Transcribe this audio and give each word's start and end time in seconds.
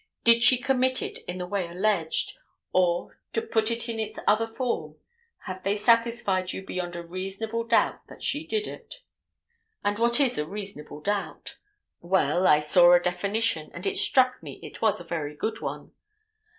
Did 0.23 0.41
she 0.41 0.57
commit 0.57 1.03
it 1.03 1.19
in 1.27 1.37
the 1.37 1.45
way 1.45 1.67
alleged, 1.67 2.33
or 2.73 3.19
to 3.33 3.41
put 3.43 3.69
it 3.69 3.87
in 3.87 3.99
its 3.99 4.17
other 4.25 4.47
form, 4.47 4.95
have 5.43 5.61
they 5.61 5.75
satisfied 5.77 6.53
you 6.53 6.65
beyond 6.65 6.95
a 6.95 7.05
reasonable 7.05 7.63
doubt 7.63 8.07
that 8.07 8.23
she 8.23 8.43
did 8.47 8.65
it? 8.65 9.03
And 9.83 9.99
what 9.99 10.19
is 10.19 10.39
a 10.39 10.47
reasonable 10.47 11.01
doubt? 11.01 11.59
Well, 11.99 12.47
I 12.47 12.57
saw 12.57 12.91
a 12.93 12.99
definition, 12.99 13.69
and 13.75 13.85
it 13.85 13.95
struck 13.95 14.41
me 14.41 14.59
it 14.63 14.81
was 14.81 14.99
a 14.99 15.03
very 15.03 15.35
good 15.35 15.61
one. 15.61 15.91